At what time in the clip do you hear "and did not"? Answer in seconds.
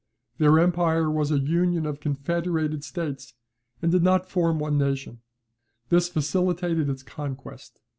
3.83-4.27